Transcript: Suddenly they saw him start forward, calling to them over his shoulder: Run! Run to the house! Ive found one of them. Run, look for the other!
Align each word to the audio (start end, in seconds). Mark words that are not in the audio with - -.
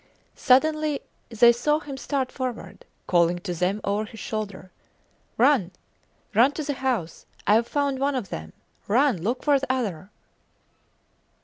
Suddenly 0.35 0.99
they 1.29 1.51
saw 1.51 1.77
him 1.79 1.95
start 1.95 2.31
forward, 2.31 2.85
calling 3.05 3.37
to 3.37 3.53
them 3.53 3.79
over 3.83 4.05
his 4.05 4.19
shoulder: 4.19 4.71
Run! 5.37 5.69
Run 6.33 6.53
to 6.53 6.63
the 6.63 6.73
house! 6.73 7.27
Ive 7.45 7.67
found 7.67 7.99
one 7.99 8.15
of 8.15 8.29
them. 8.29 8.53
Run, 8.87 9.21
look 9.21 9.43
for 9.43 9.59
the 9.59 9.71
other! 9.71 10.09